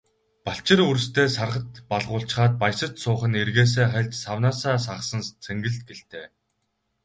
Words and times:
Балчир 0.47 0.79
үрстээ 0.91 1.27
сархад 1.37 1.67
балгуулчхаад 1.91 2.53
баясаж 2.61 2.91
суух 3.03 3.21
нь 3.27 3.39
эргээсээ 3.43 3.87
хальж, 3.91 4.11
савнаасаа 4.23 4.77
сагасан 4.87 5.21
цэнгэл 5.43 5.77
гэлтэй. 5.87 6.25